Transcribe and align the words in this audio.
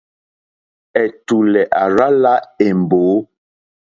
Ɛ̀tùlɛ̀ 1.01 1.69
à 1.81 1.83
rzá 1.95 2.07
lā 2.23 2.33
èmbǒ. 2.65 3.01